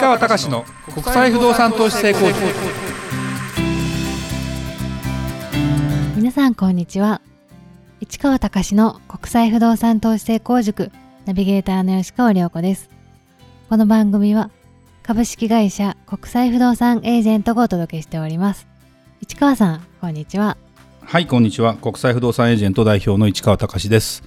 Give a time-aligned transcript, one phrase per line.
[0.00, 2.38] 川隆の国際不動産投資成功塾。
[6.16, 7.20] 皆さんこんにちは。
[8.00, 10.92] 市川隆の国際不動産投資成功塾。
[11.26, 12.90] ナビゲーターの吉川良子です。
[13.68, 14.50] この番組は
[15.02, 18.68] 株式会社国際不動産エージェントがお届けしております。
[19.20, 20.56] 市川さんこんにちは。
[21.02, 21.74] はいこんにちは。
[21.74, 24.22] 国際不動産エージェント代表の市川隆です。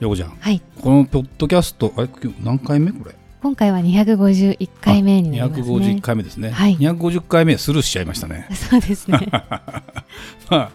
[0.00, 0.30] よこちゃん。
[0.30, 0.62] はい。
[0.80, 3.14] このポッドキャストあれ今日何回目これ？
[3.42, 5.66] 今回は251回目になりますね。
[5.66, 6.76] 251回目ですね、はい。
[6.76, 8.46] 250回目スルーしちゃいましたね。
[8.54, 9.18] そうですね。
[10.48, 10.70] まあ、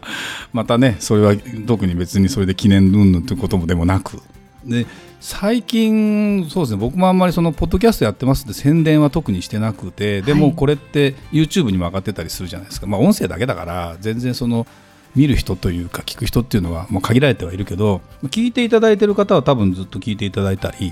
[0.52, 1.34] またねそれは
[1.66, 4.22] 特に別にそれで記念云々ということもでもなく。
[4.66, 4.86] で
[5.22, 6.78] 最近そうですね。
[6.78, 14.68] 僕もあんまりそのポッドキャストやってますって宣伝は特にしてなくてでもはいこれって YouTube にも上がってたりするじゃないですか、まあ、音声だけだから全然その
[15.16, 20.92] 見る人というか聞く人っていうのはもう限られてはいるけど聞いていただいてる方は多分ずっと聞いていただいたり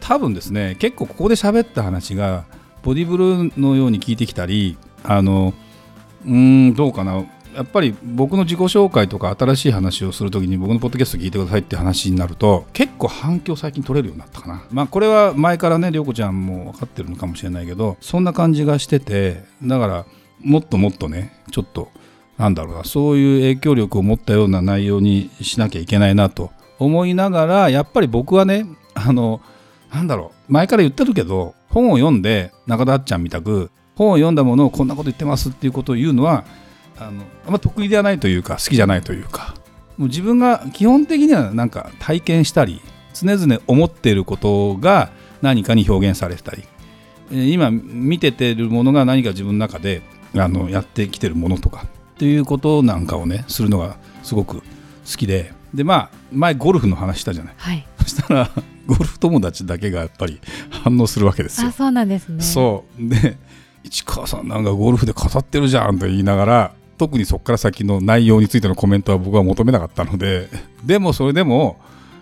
[0.00, 2.44] 多分ですね結構ここで喋った話が
[2.82, 5.52] ボディブルーのように聞いてきたりあの
[6.24, 7.24] うーんどうかな。
[7.54, 14.64] やっぱり僕の自己紹介とか新しい話をするときに僕のポッドキャスト聞いてくださいって話になると結構反響最近取れるようになったかな。
[14.70, 20.06] まあこれは前からね涼子ちゃんも分かってるのかもしれないけどそんな感じがしててだから
[20.40, 21.90] もっともっとねちょっと
[22.36, 29.40] なんだろうなそういう影響力を持ったような内容にしなきゃいけないなと思いながらやっぱり僕はねあの
[29.92, 30.52] なんだろう。
[30.52, 36.44] 前から言ってるけど本を読んで中田あっちゃんみたく本を読んだものをこんなこと言ってますっていうことを言うのは
[36.98, 39.54] あのあんま得意ではないというか好きじゃないというか。
[39.96, 42.80] もう自分が基本的にはなんか体験したり
[43.14, 45.10] 常々思っていることが
[45.42, 46.62] 何かに表現されてたり。
[47.30, 50.02] えー今見ててるものが何か自分の中で
[50.34, 54.62] あのやってきてるものとかっていうことなんかをねするのがすごく好
[55.16, 55.52] きで。
[55.74, 57.54] でまあ前ゴルフの話したじゃない。
[57.56, 57.86] はい。
[58.00, 58.50] そしたら
[58.88, 61.68] ゴルフ友達だけがやっぱり反応するわけですよ。
[61.68, 62.42] あそうなんですね。
[62.42, 63.08] そう。
[63.08, 63.36] で
[63.84, 70.48] 市川さんなんかゴルフで語ってるじゃんと言いながら特にそこから先の内容についてのコメントは僕は求めなかったので
[70.84, 71.78] でもそれでも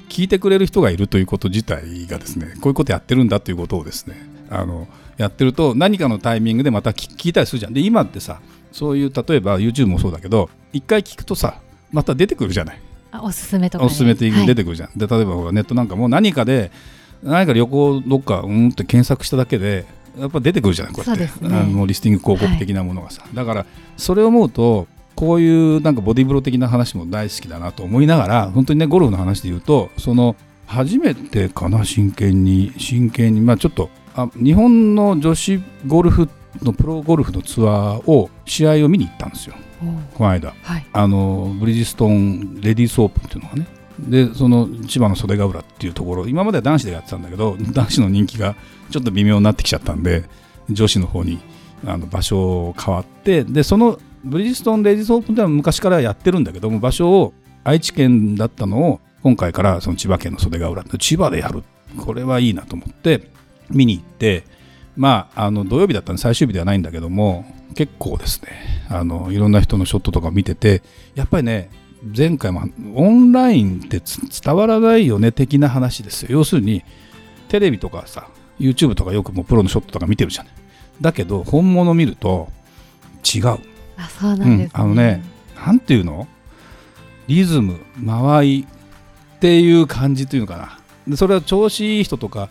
[0.08, 4.16] 聞いてくれる人がいるということ自体がですねこういうことやってるんだということをですね
[4.50, 4.86] あの
[5.16, 7.72] やってると何かのタイミングでまた聞聞いたりするじゃん。
[7.72, 8.40] で今ってさ
[8.70, 12.80] そういう例えば YouTube もそうだけど一回聞くとさまた出てくるじゃない。
[12.80, 12.85] あ
[13.22, 16.70] おすすめとかでおすすめ的に出てくるじゃん、で例えばネットなんかも何かで
[17.22, 19.86] 何か旅行どっかうんって検索しただけで
[20.18, 21.26] やっぱ出てくるじゃないこうやって。
[21.26, 21.58] そうね。
[21.58, 23.66] あのリスティング広告的なものがさ、だから
[23.96, 36.28] それを思うとこういうなんかボディーブロー的な話も大好きだなと思いながら本当にねゴルフの話で言うとその初めてかな真剣に真剣にまあちょっとあ日本の女子ゴルフ
[36.62, 39.54] のプロゴルフのツアーを試合を見に行ったんですよ。
[40.14, 40.54] この間。
[40.62, 40.86] はい。
[40.92, 43.66] あのブリヂストンレディースオープンっていうのがね。
[43.98, 48.54] でその千葉の袖ヶ浦っていうところ今までは男子でやってたんだけど男子の人気が
[48.90, 50.24] ちょっと微妙になってきちゃったんで
[50.68, 51.40] 女子の方に
[51.86, 57.32] あの場所変わってでそのブリヂストンレディースオープンでは昔からやってるんだけども場所を
[57.64, 61.62] 愛知県だったのを今回からその千葉県の袖ヶ浦千葉でやる。
[61.96, 63.30] これはいいなと思って
[63.70, 64.44] 見に行って
[64.96, 68.48] まああの土曜日だったんで最終日ではないんだけども結構ですね
[68.88, 70.82] あのいろんな人のショットとか見てて
[71.14, 71.70] やっぱりね
[72.16, 76.28] 前回もオンラインってつ伝わらないよね的な話ですよ。
[76.30, 76.82] 要するに
[77.48, 80.52] テレビとかさ YouTube とかよくもうプロのショットとか見てるじゃない。
[81.00, 82.48] だけど本物見ると
[83.22, 83.58] 違う。
[83.96, 84.70] あそうなんです、ね。
[84.74, 85.22] うんあのね
[85.66, 86.28] なんていうの？
[87.26, 90.78] リズム間合いっていう感じというのかな。
[91.08, 92.50] でそれは調子いい人とか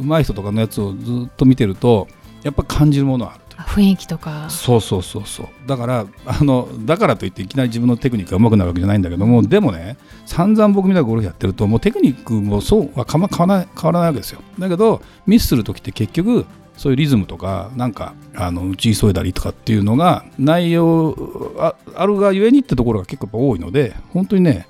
[0.00, 2.08] 上手い人とかのやつをずっと見てると
[2.42, 4.48] やっぱ感じるものはある雰囲気とか。
[4.50, 5.46] そうそうそうそう。
[5.66, 14.40] だからあのだからといっていきなり自分のテクニックが上手くなるわけじゃないんだけどもでもね散々僕みたいなゴルフやってるともうテクニックもそうはかま変わらない変わらないわけですよ。
[14.58, 21.16] だけどミスする時って結局そういうリズムとかなんかあの打ち急いだりとかっていうのが内容
[21.58, 24.68] ああるがゆえにってところが結構多いので本当にね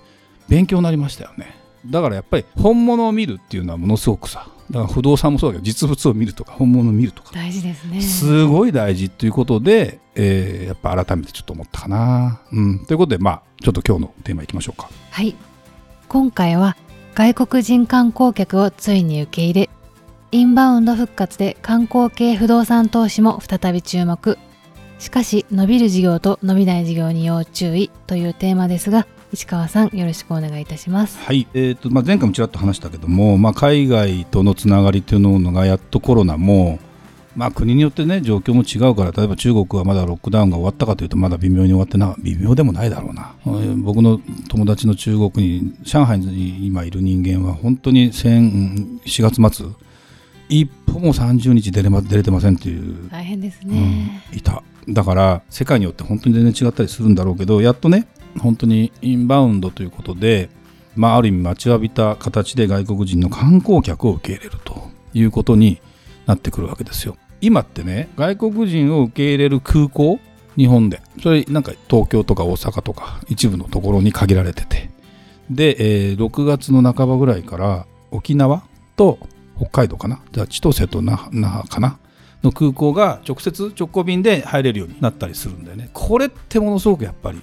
[0.48, 1.54] 勉強になりましたよね。
[1.86, 12.42] だからやっぱり本物を見るっていうのはものすごくさだから不動産もそうだけど実物を見るとか本物を見るとか大事ですねすごい大事ということで、えーやっぱ改めてちょっと思ったかな。
[12.52, 14.90] うん、ということで、まあ、ちょっと今日のテーマいきましょうか。
[15.10, 15.34] はい
[16.08, 16.76] 今回は
[17.14, 19.70] 外国人観光客をついに受け入れ
[20.30, 24.38] インバウンド復活で観光系不動産投資も再び注目
[24.98, 31.18] しかし伸びる事業と伸びない事業に要注意というテーマですが市川さんよろしくお願いいたします。
[31.18, 36.78] はい、えーとまあ、前回もちらっと話したけども、まあ、海外とのつながりというのがやっとコロナも、
[37.36, 49.66] まあ、国によってね状況も違うから例えば中国はまだロックダウンが終わったかというとまだ微妙に終わってな微妙でもないだろうな、えー僕の友達の中国に上海に今いる人間は本当に先4月末
[50.48, 54.62] 一歩も30日出れ,、ま、出れてませんっていう大変ですね、うん、いた。
[54.88, 60.48] だから世界によって本当に全然違ったりするんだろうけどやっとね本当にインバウンドということで、
[60.96, 65.80] まあ、ある意味待ちわびた形で外国人の観光客を受け入れるということに
[66.26, 67.16] なってくるわけですよ。
[67.40, 70.18] 今ってね外国人を受け入れる空港？
[70.56, 71.00] 日本で。
[71.22, 74.90] それなんか東京とか大阪とか一部のところに限られてて。
[75.50, 78.64] で、えー、6月の半ばぐらいから沖縄
[78.96, 79.18] と
[79.56, 80.20] 北海道かな？
[80.32, 81.98] じゃあ千歳と那覇かな？
[82.42, 85.90] の空港が直接直行便で入れるようになったりするんだよね。
[85.92, 87.40] これってものすごくやっぱり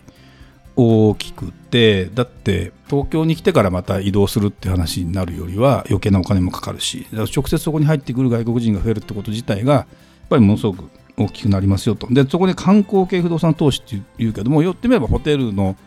[0.75, 9.86] 大きくてだって東京に来てからまた移動するって話になるよりは余計なお金もかかるし直接そこに入ってくる外国人が増えるってこと自体がやっ
[10.30, 12.07] ぱりものすごく大きくなりますよと。
[12.13, 15.77] でそこに観光系不動産投資っていうけども言ってみればホテルの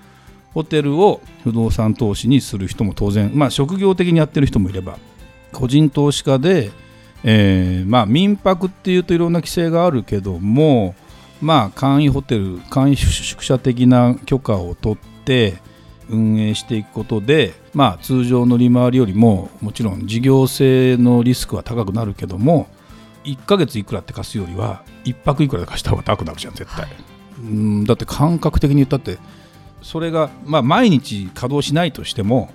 [0.55, 4.99] ホテルを不動産投資にする人も当然、まあ、職業的にやってる人もいれば
[5.53, 6.71] 個人投資家で、
[7.23, 10.95] えーまあ、民泊っていうといろんな規制があるけども
[11.41, 15.59] まあ、簡易ホテル簡易宿舎的な許可を取って
[16.11, 22.67] 運営していくことで、まあ、通常の利回りよりももちろん事業性のリスクは高くなるけども
[23.25, 26.95] 1ヶ月いくらって貸すよりは1泊いくらで貸した方が高くなるじゃん絶対、はい、
[27.41, 29.19] うんだって感覚的に言ったって
[29.83, 32.51] それが、まあ、毎日稼働しないとしても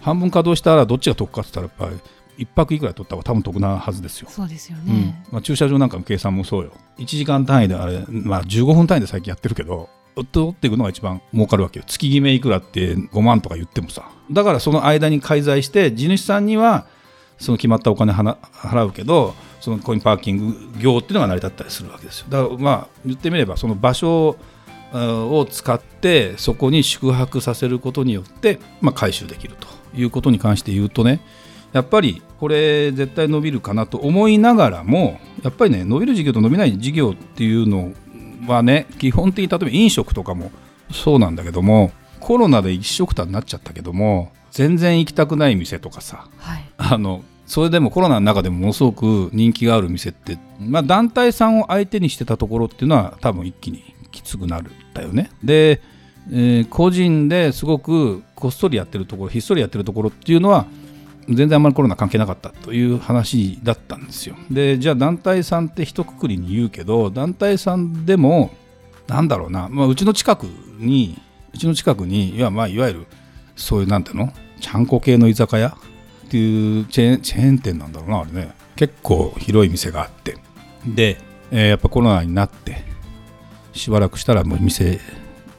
[0.00, 4.28] 半分稼働したらどっちが得かって言ったらやっぱり1泊いくら取った方が多分得なはずですよ。
[4.30, 6.72] そうですよね、うん、まあ、駐車場なんかの計算もそうよ。
[6.98, 9.88] 1時間単位であれ、まあ、15分単位で最近やってるけど、
[10.32, 11.84] 取っていくのが一番儲かるわけよ。
[11.86, 14.08] 月決めいくらって5万とか言ってもさ。
[14.30, 16.86] だからその間に介在して、地主さんには
[17.38, 22.26] その決まったお金払うけど、そのコインパーキング業っていうのが成り立ったりするわけですよ。
[22.28, 24.36] だからまあ言ってみれば、その場所
[24.92, 29.66] を使ってそこに宿泊させることによって、まあ、回収できると
[29.96, 31.20] いうことに関して言うとね
[31.74, 37.92] やっぱりこれ絶対伸びるかなと思いながらもやっぱりね伸びる事業と伸びない事業っていうの
[38.46, 40.52] はね基本的に例えば飲食とかも
[40.92, 41.90] そうなんだけども
[42.20, 55.30] コロナで一食単になっちゃったけども全然行きたくない店とかさ、はい、あのそれでもコロナの中でもものすごく人気がある店って、まあ、団体さんを相手にしてたところっていうのは多分一気にきつくなるんだよね。
[55.42, 55.82] で、
[56.30, 60.66] えー、個人ですごくこっそりやってるところひっそりやってるところっていうのは
[61.28, 64.36] 全然あんまりコロナ関係なかったという話だったんですよ。
[64.50, 68.50] でじゃあ団体さんって一括りに言うけど団体さんでも
[69.06, 70.44] なんだろうな、まあ、うちの近く
[70.78, 71.20] に
[71.54, 73.06] うちの近くにいや,、まあ、いわゆる
[73.56, 75.76] そういうなんていうのちゃんこ系の居酒屋
[76.26, 78.52] っていうチェーン店なんだろうなあれね。
[78.76, 80.36] 結構広い店があって。
[80.86, 81.18] で、
[81.50, 82.84] えー、やっぱコロナになって
[83.72, 85.00] しばらくしたらもう店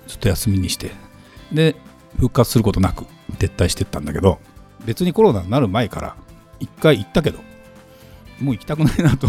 [0.07, 0.91] ずっと休みにして。
[1.51, 1.75] で
[2.17, 3.05] 復活することなく
[3.37, 4.39] 撤退してったんだけど。
[4.85, 6.15] 別にコロナになる前から
[6.59, 7.39] 一回行ったけど
[8.39, 9.27] もう行きたくないなと。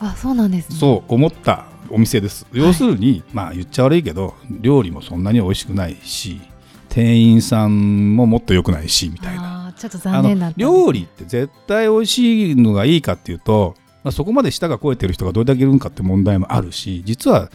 [0.00, 2.46] あそうなんです、ね、そう思ったお店です。
[2.52, 6.40] 要するに、はい、まあ言っちゃ悪いけど料理もそんなに美味しくないし
[6.88, 9.74] 店員さんももっと良くないしみたいな。
[9.78, 17.48] ちょっと残念な料理って絶対美味しいのがいいかっていうと、まあ、そこまで舌が肥えてる人がどれだけいるのかって問題もあるし実は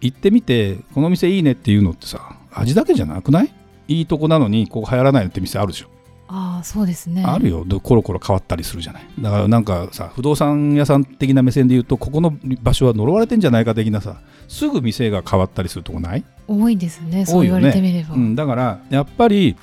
[0.00, 3.52] 行ってみてこの店いいねっていうのってさ味だけじゃなくない？
[3.88, 5.88] いいとこなのにここ流行らないって店あるでしょ
[6.28, 7.24] ああそうですね。
[7.24, 7.64] あるよ。
[7.82, 9.06] コロコロ変わったりするじゃない。
[9.18, 16.24] だからなんかさ不動産屋さん的な目線で言うとここの場所は呪われてんじゃないか的なさすぐ店が変わったりするとこない？
[16.46, 18.22] 多いですねそう言われてみれば、ね。
[18.22, 19.56] うん、だからやっぱり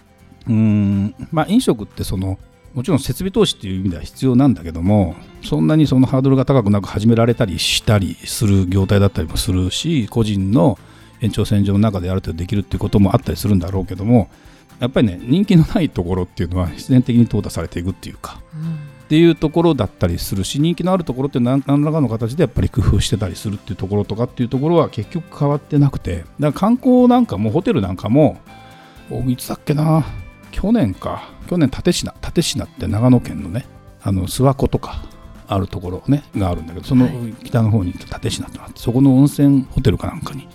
[0.48, 2.40] うんまあ飲食ってその
[2.74, 10.78] もちろん設備投資っていう意味では必要なんだけどもそんなにそのハードルが高くなく始められたりしたりする業態だったりもするし個人の
[11.22, 14.30] 延長線上の中である程度できるっていうこともあったりするんだろうけども
[14.80, 18.74] やっぱりね人気のないところっていうのは必然的に淘汰されていくっていうか、うん、
[19.06, 28.38] っていうところだったりするし人気のあるところって何らかの形でやっぱり工夫してたりするっていうところとかっていうところは結局変わってなくてだから観光なんかもホテルなんかも
[29.28, 30.06] いつだっけな
[30.52, 31.92] 去年か去年立科
[32.32, 33.66] 立科って長野県のね
[34.02, 35.04] あの諏訪湖とか
[35.48, 37.08] あるところねがあるんだけどその
[37.44, 38.30] 北の方に立科って
[38.60, 40.48] あってそこの温泉ホテルかなんかに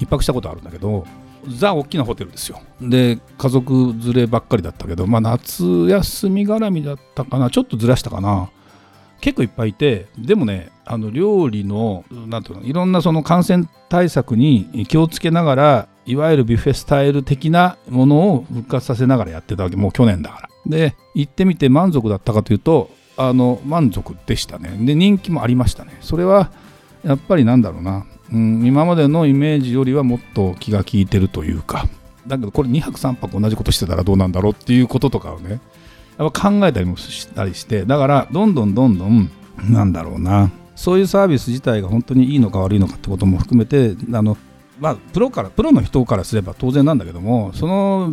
[0.00, 1.06] 一泊したことあるんだけど
[1.46, 2.60] ザ大きなホテルですよ。
[2.80, 7.50] で家族連ればっかりだったけどまあ夏休み絡みだったかな。
[7.50, 8.50] ちょっとずらしたかな。
[9.20, 19.76] 結構いっぱいいてでもねあの料理のなんていうのいろんなその感染対策に気をつけながらいわゆるビュッフェスタイル的なものを復活させながらやってたわけ。
[19.76, 20.48] もう去年だから。
[20.66, 24.76] で行ってみて満足だったかというとあの満足でしたね。
[24.80, 25.96] で人気もありましたね。
[26.00, 26.52] それは
[27.04, 28.06] やっぱりなんだろうな。
[28.32, 31.88] うん、今までのイメージよりはもっと気が利いてるというか。
[32.26, 35.60] だけどこれ2泊3泊同じことしてたらどうなんだろうっていうこととかをね
[36.18, 39.30] やっぱ考えたりもしたりしてだからどんどんどんどん
[39.70, 40.50] なんだろうな。
[40.76, 44.36] そういうサービス自体が本当にいいのか悪いのかってことも含めてあの
[44.80, 48.12] まあ、プロからプロの人からすれば当然なんだけどもその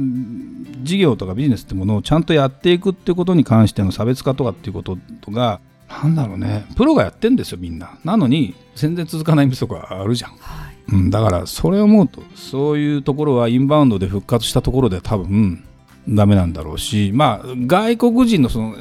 [0.82, 5.60] 事業とかビジネスってものをちゃんとやっていくってことに関しての差別化とかっていうこととが
[6.04, 6.66] なんだろうね。
[6.76, 7.98] プロがやってんですよみんな。
[8.04, 15.64] なのに全然続かない店とかあるじゃん、はい、うん、だからそれを思うとそういうところはインバウンドで復活したところで多分
[16.08, 18.76] ダメなんだろうしまあ外国人のその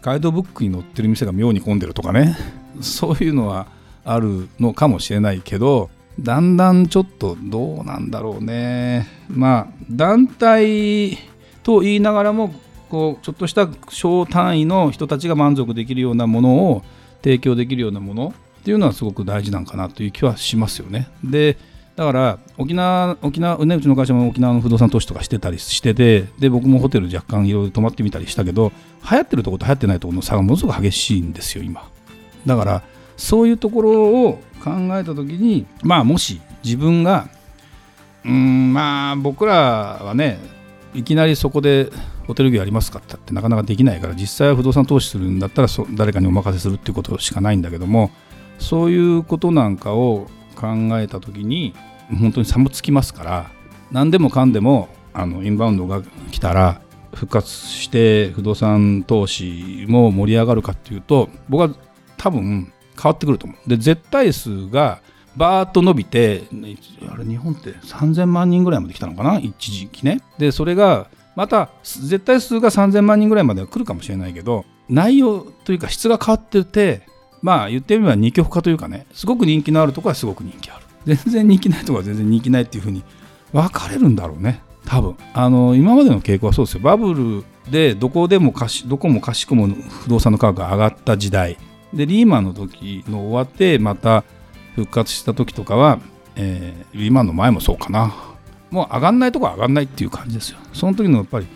[0.00, 2.36] ガイドブックに載ってる店が妙に混んでるとかね。
[2.80, 3.66] そういうのは
[4.04, 9.06] あるのかもしれないけどだんだんちょっとどうなんだろうね。
[9.28, 11.16] まあ団体
[11.62, 12.52] と言いながらも
[12.90, 16.82] こうちょっとした小単位の人たちが満足できるようなものを
[17.22, 21.08] 提供できるようなものっていうのはすごく大事なんかなという気はしますよね。
[21.24, 21.56] で
[21.96, 28.70] だから沖縄沖縄ねうちの会社も沖縄の不動産投資とかしてたりしててで僕もホテル若干いろいろ泊まってみたりしたけど
[29.10, 31.90] 流行ってるとこと流行ってないところの差がものすごく激しいんですよ今
[32.46, 32.82] だから
[33.16, 33.90] そういうところ
[34.26, 37.28] を考えた時にまあもし自分が
[38.24, 40.38] うんまあ僕らはね
[40.94, 41.90] いきなりそこで
[42.28, 48.10] ホテル業やりますかってなかなかできないから実際は不動産投資するんだったら誰かにお任せするっていうことしかないんだけども
[48.58, 50.66] そういうことなんかを考
[51.00, 51.74] えた時に
[52.20, 53.50] 本当に差もつきますから
[53.90, 56.82] 何でもかんでもあのインバウンドが来たら
[57.14, 61.70] 復活して不動産投資も盛り上がるかっていうと僕は
[62.18, 62.70] 多分
[63.00, 63.68] 変わってくると思う。
[63.68, 65.00] で絶対数が
[65.36, 66.42] バーッと伸びて
[67.08, 70.20] あれ日本って3000万人ぐらいまで来たのかな一時期ね。
[70.36, 71.08] でそれが
[71.38, 77.02] また絶対数が3000万人ぐらいまでは来るかもしれないけど内容というか質が変わってて
[77.42, 80.84] まあ言ってみれば二極化というかねすごく人気のあるところはすごく人気ある。
[81.06, 83.04] 全然人気ないところは全然人気ないっていうふうに
[83.52, 84.62] 分かれるんだろうね。
[84.84, 85.16] 多分。
[85.32, 86.80] あの今までの傾向はそうですよ。
[86.80, 91.56] バブルでどこでもかしどこもかしこも不動産の価格が上がった時代。
[91.94, 94.24] でリーマンの時の終わってまた
[94.74, 96.00] 復活した時とかは、
[96.34, 98.27] えー、リーマンの前もそうかな。
[98.70, 100.58] もう上がんないとこは上がんないっていう感じですよ。
[100.72, 101.46] その時のやっぱり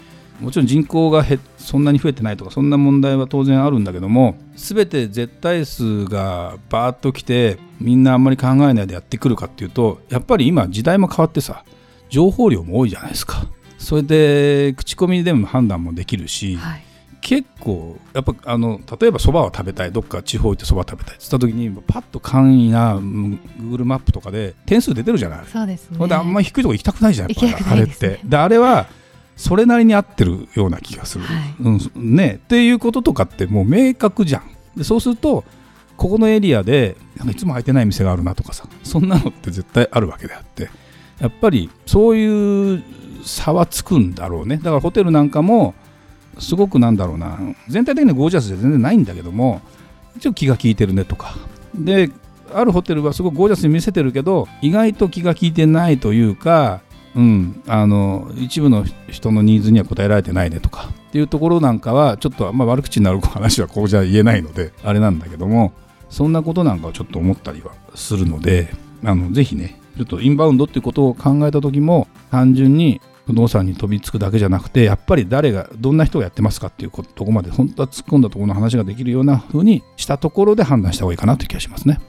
[0.41, 11.65] もちろん人口がへそんなに増えてないとかそんな問題は当然あるんだけども全て絶対数がバーッと来てみんなあんまり考えないでやってくるかっていうとやっぱり今時代も変わってさ
[12.09, 13.47] 情報量も多いじゃないですか。
[13.79, 16.85] それで口コミでも判断もできるし、はい。
[17.23, 25.47] 結構やっぱあの例えばそばを食べたいどっか地方行ってそば食べたいって言った時にパッと簡易な Google マップとかで点数出てるじゃない。
[25.47, 26.09] そうですね。
[26.09, 28.19] であんまり低いとこ行きたくないじゃんやっぱあれって。
[28.25, 28.89] であれは
[29.37, 34.51] それなりに合ってるような気がする、はい、うんね、っていうこととかってもう明確じゃん。
[34.77, 35.45] でそうすると
[35.97, 40.71] ここのエリアでなんかいつも空いてない店があるなとかさそんなのって絶対あるわけであって
[41.21, 42.83] やっぱりそういう
[43.25, 44.57] 差はつくんだろうね。
[44.57, 45.75] だからホテルなんかも
[46.39, 47.39] すごくなんだろうな。
[47.69, 49.61] 全体的にゴージャスじゃ全然ないんだけども
[50.17, 51.37] 一応気が利いてるねとか。
[51.75, 52.11] で
[52.55, 56.81] あるホテルはすごくゴージャスに見せてるけど意外と気が利いてないというか
[57.15, 60.89] うん、あの一部の人のニーズには応えられてないねとか。
[61.09, 65.75] っていうところなんかはちょっと、まあ、悪口になる話はこうじゃ言えないのであれなんだけども
[66.09, 68.73] そんなことなんかをちょっと思ったりはするので
[69.05, 82.01] あのぜひねちょっとインバウンドっていうことを考えた時も単純に不動産に飛びつくだけじゃなくてやっぱり誰がどんな人がやってますかっていうとこまで本当は突っ込んだところの話ができるようなふうにしたところで判断した方がいいかなという気がしますね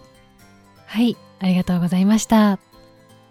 [0.88, 2.60] はいありがとうございました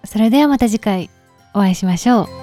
[0.05, 1.11] それではまた次回
[1.55, 2.42] お会いしましょう。